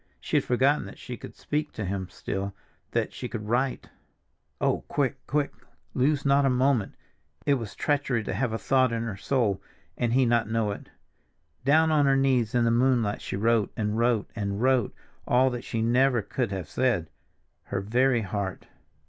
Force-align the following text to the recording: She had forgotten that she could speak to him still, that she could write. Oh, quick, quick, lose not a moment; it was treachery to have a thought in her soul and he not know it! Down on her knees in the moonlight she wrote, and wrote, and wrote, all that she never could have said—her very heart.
She 0.19 0.37
had 0.37 0.43
forgotten 0.43 0.85
that 0.87 0.97
she 0.97 1.15
could 1.15 1.35
speak 1.35 1.73
to 1.73 1.85
him 1.85 2.09
still, 2.09 2.55
that 2.89 3.13
she 3.13 3.29
could 3.29 3.47
write. 3.47 3.89
Oh, 4.59 4.81
quick, 4.87 5.19
quick, 5.27 5.53
lose 5.93 6.25
not 6.25 6.43
a 6.43 6.49
moment; 6.49 6.95
it 7.45 7.53
was 7.53 7.75
treachery 7.75 8.23
to 8.23 8.33
have 8.33 8.51
a 8.51 8.57
thought 8.57 8.91
in 8.91 9.03
her 9.03 9.15
soul 9.15 9.61
and 9.95 10.13
he 10.13 10.25
not 10.25 10.49
know 10.49 10.71
it! 10.71 10.89
Down 11.65 11.91
on 11.91 12.07
her 12.07 12.17
knees 12.17 12.55
in 12.55 12.65
the 12.65 12.71
moonlight 12.71 13.21
she 13.21 13.35
wrote, 13.35 13.71
and 13.77 13.95
wrote, 13.95 14.27
and 14.35 14.59
wrote, 14.59 14.91
all 15.27 15.51
that 15.51 15.63
she 15.63 15.83
never 15.83 16.23
could 16.23 16.49
have 16.49 16.67
said—her 16.67 17.81
very 17.81 18.21
heart. 18.21 18.65